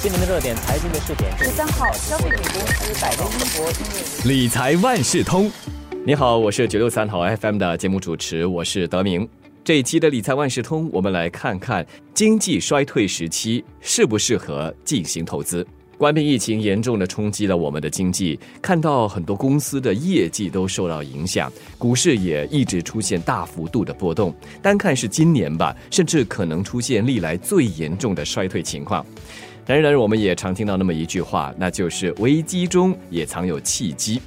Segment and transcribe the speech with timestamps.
[0.00, 1.36] 新闻的热点，财经的试点。
[1.38, 5.50] 十三号，消费品公司百威英博因为理财万事通。
[6.06, 9.28] 你好，我是九六三号 FM 的节目主持，我是德明。
[9.64, 11.84] 这一期的理财万事通，我们来看看
[12.14, 15.66] 经济衰退时期适不适合进行投资。
[15.96, 24.32] 冠病疫情严重的冲击了我们的经济，看到很多公司的业绩都受到影响，股市也一直出现大幅度的波动。
[24.62, 29.04] 单看是今年吧，甚至可能出现历来最严重的衰退情况。
[29.68, 34.18] 然而，我们也常听到那么一句话，那就是危机中也藏有契机。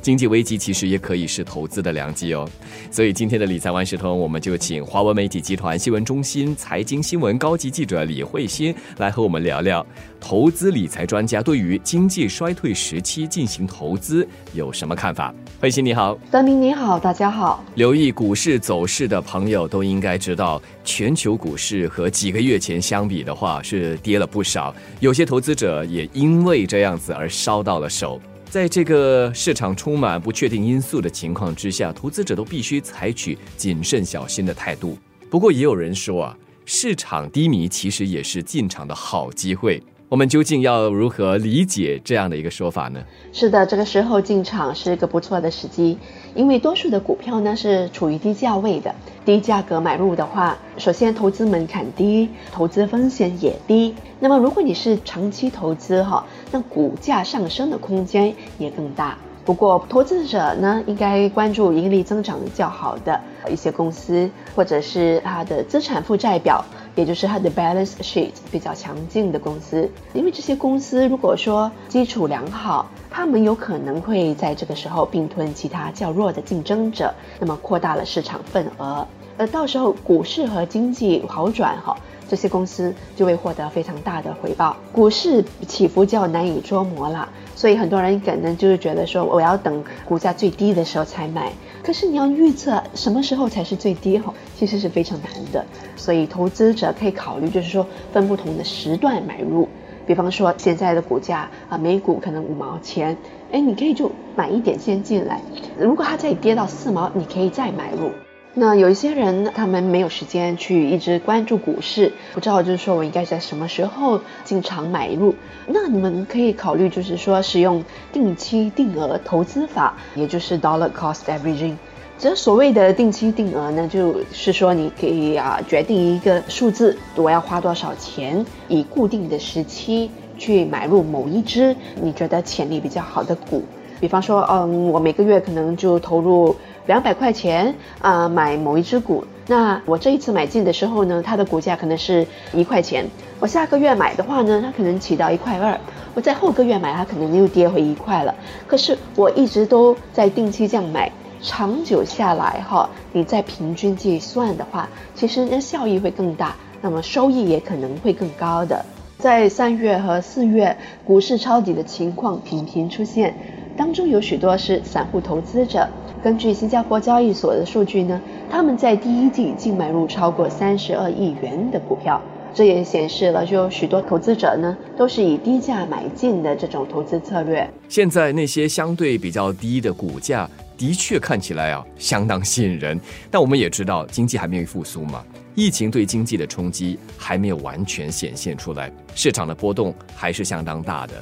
[0.00, 2.48] 经济危机其实也可以是投资的良机哦，
[2.90, 9.84] 所以今天的理财万事通，我们就请华文媒体集团新闻中心财经新闻高级记者李慧欣来和我们聊聊，
[10.20, 15.34] 投资理财专家对于经济衰退时期进行投资有什么看法？
[15.60, 17.64] 慧欣你好，德明你好，大家好。
[17.74, 28.20] 留意股市走势的朋友都应该知道，全球股市和几个月前相比的话是跌了不少，有些投资者也因为这样子而烧到了手。
[28.50, 34.96] 在这个市场充满不确定因素的情况之下，投资者都必须采取谨慎小心的态度。
[35.28, 39.82] 不过，也有人说啊，市场低迷其实也是进场的好机会。
[40.08, 42.98] 我们究竟要如何理解这样的一个说法呢？
[43.30, 45.98] 是的，这个时候进场是一个不错的时机，
[46.34, 48.94] 因为多数的股票呢是处于低价位的，
[49.26, 53.94] 低价格买入的话，首先投资门槛低，投资风险也低。
[54.18, 59.16] 那么如果你是长期投资哈，那股价上升的空间也更大。
[59.44, 63.18] 不过，投资者呢应该关注盈利增长较好的
[63.48, 66.62] 一些公司，或者是它的资产负债表，
[66.94, 69.90] 也就是它的 balance sheet 比较强劲的公司。
[70.12, 79.06] 因为这些公司如果说基础良好，他们有可能会在这个时候并吞其他较弱的竞争者，那么扩大了市场份额。
[79.38, 81.96] 而到时候股市和经济好转哈。
[82.28, 84.76] 这些公司就会获得非常大的回报。
[84.92, 91.50] 股市起伏较难以捉摸了，所以很多人可能就是觉得说，我要等股价最低的时候才买。
[91.82, 95.64] 可是你要预测什么时候才是最低哈，其实是非常难的。
[95.96, 99.68] 所以投资者可以考虑，就是说分不同的时段买入。
[100.06, 103.16] 比方说现在的股价啊，每股可能五毛钱，
[103.52, 105.40] 哎，你可以就买一点先进来。
[105.78, 108.10] 如果它再跌到四毛，你可以再买入。
[108.60, 115.32] 那有一些人，他们没有时间去一直关注股市，不知道就是说我应该在什么时候进场买入。
[115.68, 121.76] 那你们可以考虑就是说使用定期定额投资法，也就是 dollar cost averaging。
[122.18, 133.62] 这所谓的定期定额呢，就是说你可以啊决定一个数字，我要花多少钱，以固定的时期去买入某一只你觉得潜力比较好的股。
[134.00, 136.56] 比方说，嗯，我每个月可能就投入。
[136.88, 139.22] 两百块钱啊，买某一只股。
[139.46, 143.06] 那我这一次买进的时候呢，它的股价可能是一块钱。
[143.38, 145.78] 我下个月买的话呢，它可能起到一块二。
[146.14, 148.34] 我在后个月买，它可能又跌回一块了。
[148.66, 151.12] 可是我一直都在定期这样买，
[151.42, 158.82] 长久下来哈，你在平均计算的话，其实那效益会更大，那么收益也可能会更高的。
[159.18, 160.74] 在三月和四月
[161.04, 163.36] 股市抄底的情况频频出现，
[163.76, 165.86] 当中有许多是散户投资者。
[166.22, 168.20] 根据新加坡交易所的数据呢，
[168.50, 172.20] 他们在第一季净买入超过三十二亿元的股票，
[172.52, 177.68] 这也显示了就许多投资者呢都是以低价买进的这种投资策略。
[177.88, 182.98] 现在那些相对比较低的股价的确看起来啊相当吸引人，
[183.30, 185.24] 但我们也知道经济还没有复苏嘛，
[185.54, 191.14] 疫情对经济的冲击还没有完全显现出来，市场的波动还是相当大的。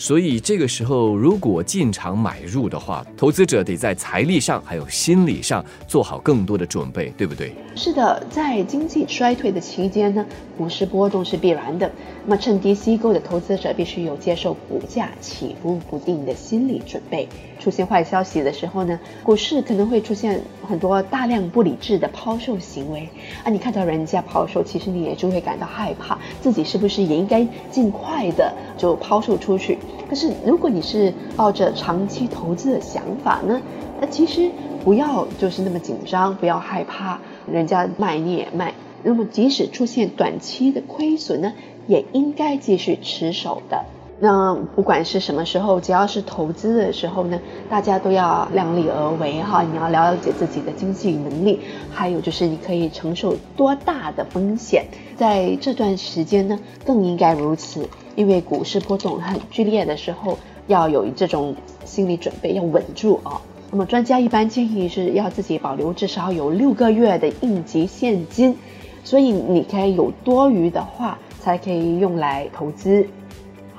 [0.00, 7.52] 所以这个时候，如果进场买入的话，投资者得在财力上还有心理上做好更多的准备，对不对？
[7.76, 10.24] 是的，在经济衰退的期间呢，
[10.56, 11.92] 股市波动是必然的。
[12.24, 17.28] 那么趁低吸购的投资者必须有接受股价起伏不定的心理准备。
[17.58, 23.06] 出现坏消息的时候呢，股市可能会出现很多大量不理智的抛售行为
[23.44, 23.50] 啊！
[23.50, 29.76] 你看到人家抛售，其实你也就会感到害怕，自己是不是也应该尽快的就抛售出去？
[30.10, 33.62] 可是如果你是抱着长期投资的想法呢，
[34.00, 34.50] 那其实
[34.82, 38.74] 不要就是那么紧张，不要害怕人家卖你也卖。
[39.04, 41.52] 那么即使出现短期的亏损呢，
[41.86, 43.84] 也应该继续持守的。
[44.22, 47.40] 那不管是什么时候，只要是投资的时候呢，
[47.70, 49.62] 大家都要量力而为哈。
[49.62, 51.58] 你要了解自己的经济能力，
[51.90, 54.84] 还有就是你可以承受多大的风险，
[55.16, 57.88] 在这段时间呢，更应该如此。
[58.14, 61.56] 因为股市波动很剧烈的时候，要有这种
[61.86, 63.40] 心理准备，要稳住啊。
[63.70, 68.58] 那么专家一般建议是要自己保留至少有六个月的应急现金，
[69.02, 73.06] 所以你可以有多余的话，才可以用来投资。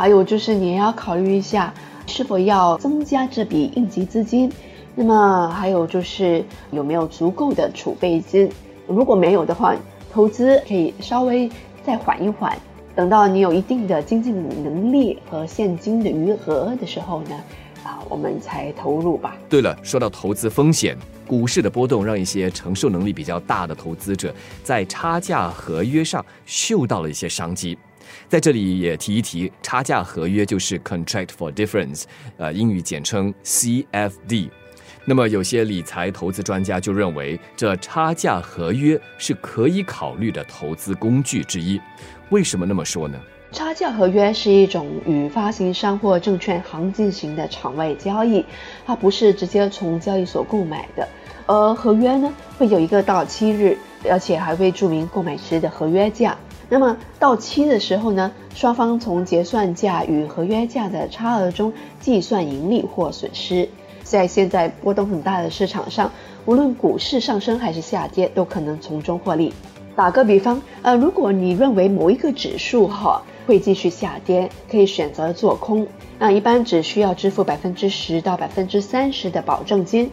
[0.00, 1.74] 还有就是你也要考虑一下
[2.06, 4.50] 是否要增加这笔应急资金。
[4.94, 8.50] 那么还有就是有没有足够的储备金？
[8.86, 9.76] 如果没有的话，
[10.10, 11.50] 投资可以稍微
[11.84, 12.58] 再缓一缓，
[12.96, 17.38] 等到你有一定的经济能力和现金的余额的时候呢，
[17.84, 19.36] 啊，我们才投入吧。
[19.50, 20.96] 对了，说到投资风险，
[21.26, 27.76] 股市的波动让一些承受能力比较大的投资者在差价合约上嗅到了一些商机。
[28.28, 32.04] 在这里也提一提，差价合约就是 Contract for Difference，
[32.36, 34.50] 呃，英语简称 CFD。
[35.06, 41.80] 那么，有些理财投资专家就认为，这差价合约是可以考虑的投资工具之一。
[42.28, 43.18] 为什么那么说呢？
[43.50, 48.44] 差价合约是一种与发行商或证券行进行的场外交易，
[48.86, 51.08] 它不是直接从交易所购买的。
[51.46, 53.76] 而合约呢，会有一个到期日，
[54.08, 56.36] 而且还会注明购买时的合约价。
[56.70, 63.68] 那么到期的时候呢，双方从结算价与合约价的差额中计算盈利或损失。
[64.04, 66.12] 在现在波动很大的市场上，
[66.46, 69.52] 无论股市上升还是下跌，都可能从中获利。
[69.96, 75.86] 打个比方，呃，如果你认为某一个指数哈会继续下跌，可以选择做空。
[76.18, 80.10] 那一般只需要支付百分之十到百分之三十的保证金，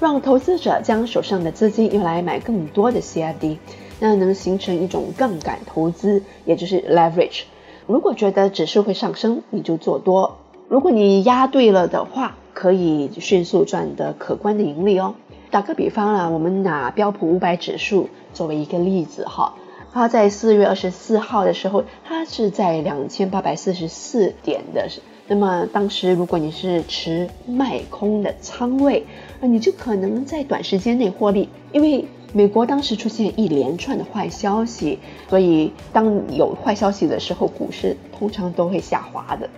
[0.00, 3.58] 让投资者将手上的资金用来买更多的 CFD，
[4.00, 7.42] 那能形成一种杠杆投资，也就是 leverage。
[7.86, 10.38] 如果觉得指数会上升，你就做多；
[10.68, 15.14] 如果你押对了的话，可以迅速赚得可观的盈利哦。
[15.50, 19.54] 打个比方啊，我们拿标普五百指数作为一个例子哈，
[19.92, 24.88] 它在四月二十四号的时候，它是在两千八百四十四点的。
[25.26, 29.06] 那么当时如果你是持卖空的仓位，
[29.40, 34.98] 那你就可能在短时间内获利，因为美国当时出现一连串的坏消息，
[35.28, 39.48] 所以当有坏消息的时候，股市通常都会下滑的。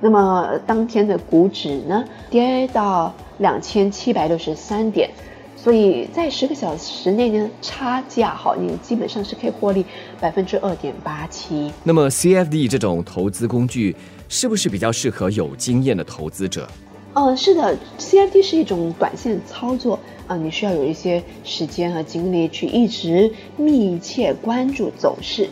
[0.00, 5.10] 那么当天的股指呢跌到两千七百六十三点，
[5.56, 9.84] 所以在十个小时内呢差价好，你基本上是可以获利
[10.20, 11.72] 百分之二点八七。
[11.82, 13.96] 那么 CFD 这种投资工具
[14.28, 16.68] 是不是比较适合有经验的投资者？
[17.12, 19.98] 嗯，是的，CFD 是一种短线操作
[20.30, 25.48] 啊，你需要有一些时间和精力去一直密切关注走势。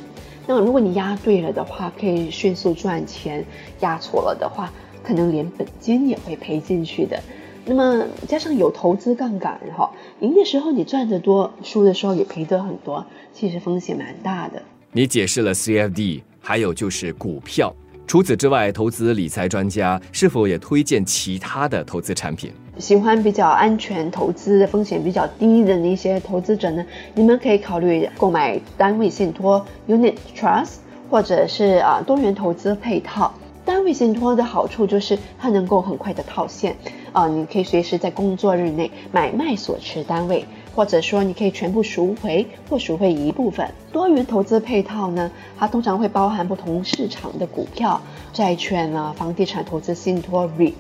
[0.47, 3.43] 那么如果你押对了的话，可以迅速赚钱；
[3.81, 4.73] 押错了的话，
[5.03, 7.21] 可能连本金也会赔进去的。
[7.67, 9.91] 那么加上有投资杠杆，哈，
[10.21, 14.63] 赢的时候你赚得多，输的时候也赔得很多，其实风险蛮大的。
[14.93, 17.75] 你解释了 CFD，还有就是股票。
[18.07, 22.53] 除此之外，投资理财专家是否也推荐其他的投资产品？
[22.79, 26.87] 喜欢比较安全投资、风险比较低的那些投资者呢？
[27.15, 30.77] 你们可以考虑购买单位信托 （Unit Trust）
[31.11, 33.33] 或者是啊多元投资配套。
[33.65, 36.77] 单位信托的好处就是它能够很快的套现，
[37.13, 40.47] 啊，你可以随时在工作日内买卖所持单位。
[40.79, 43.69] 或者说，你可以全部赎回或赎回一部分。
[43.91, 45.29] 多元投资配套呢，
[45.59, 48.01] 它通常会包含不同市场的股票、
[48.33, 50.75] 债券啊、房地产投资信托 REIT，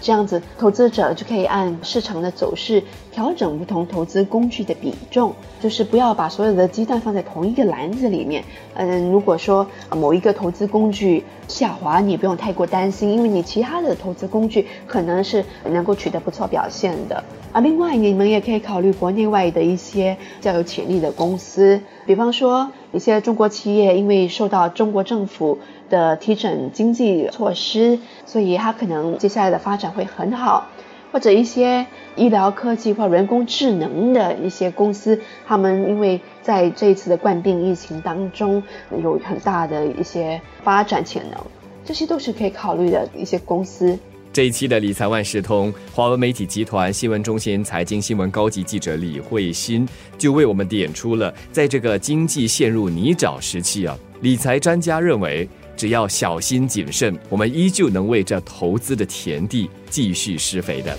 [0.00, 8.42] 这样子投资者就可以按市场的走势调整不同投资工具的比重，就是不要把所有的鸡蛋放在同一个篮子里面。
[8.74, 17.22] 嗯，如果说某一个投资工具下滑，你不用太过担心，因为你其他的投资工具可能是能够取得不错表现的。
[17.52, 25.58] 啊，另外你们也可以考虑国内外的一些较有潜力的公司，比方说一些中国企业，因为受到中国政府
[25.90, 30.68] 的提振经济措施，所以它可能接下来的发展会很好。
[31.12, 31.86] 或者一些
[32.16, 38.60] 医疗科技或人工智能的一些公司，他们因为在这一次的冠病疫情当中
[39.00, 41.40] 有很大的一些发展潜能，
[41.84, 43.96] 这些都是可以考虑的一些公司。
[44.34, 49.88] 这一期的理财万事通，华文媒体集团新闻中心财经新闻高级记者李慧欣
[50.18, 60.98] 就为我们点出了，在这个经济陷入泥沼时期啊，理财专家认为，只要小心谨慎，我们依旧能为这投资的田地继续施肥的。